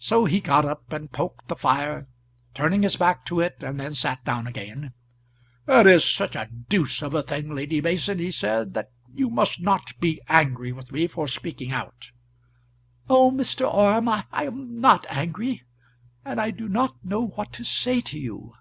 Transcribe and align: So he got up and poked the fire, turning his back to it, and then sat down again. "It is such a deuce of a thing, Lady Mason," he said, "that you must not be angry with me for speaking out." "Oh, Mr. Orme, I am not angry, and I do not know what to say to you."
So 0.00 0.24
he 0.24 0.40
got 0.40 0.64
up 0.64 0.92
and 0.92 1.12
poked 1.12 1.46
the 1.46 1.54
fire, 1.54 2.08
turning 2.54 2.82
his 2.82 2.96
back 2.96 3.24
to 3.26 3.38
it, 3.38 3.62
and 3.62 3.78
then 3.78 3.94
sat 3.94 4.24
down 4.24 4.48
again. 4.48 4.94
"It 5.68 5.86
is 5.86 6.04
such 6.04 6.34
a 6.34 6.48
deuce 6.68 7.02
of 7.02 7.14
a 7.14 7.22
thing, 7.22 7.54
Lady 7.54 7.80
Mason," 7.80 8.18
he 8.18 8.32
said, 8.32 8.74
"that 8.74 8.90
you 9.14 9.30
must 9.30 9.60
not 9.60 9.92
be 10.00 10.20
angry 10.28 10.72
with 10.72 10.90
me 10.90 11.06
for 11.06 11.28
speaking 11.28 11.70
out." 11.70 12.10
"Oh, 13.08 13.30
Mr. 13.30 13.72
Orme, 13.72 14.08
I 14.08 14.22
am 14.32 14.80
not 14.80 15.06
angry, 15.08 15.62
and 16.24 16.40
I 16.40 16.50
do 16.50 16.68
not 16.68 17.04
know 17.04 17.28
what 17.28 17.52
to 17.52 17.64
say 17.64 18.00
to 18.00 18.18
you." 18.18 18.54